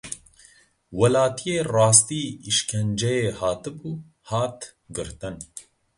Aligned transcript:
Welatiyê 0.99 1.57
rastî 1.75 2.21
îşkenceyê 2.49 3.19
hatibû, 3.39 3.91
hat 4.29 4.59
girtin. 4.95 5.35